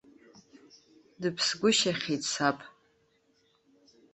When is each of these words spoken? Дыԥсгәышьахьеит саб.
Дыԥсгәышьахьеит 1.21 2.23
саб. 2.31 2.57